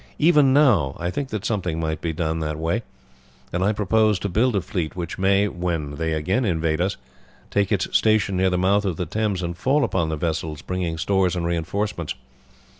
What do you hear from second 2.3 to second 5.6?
that way, and I purpose to build a fleet which may,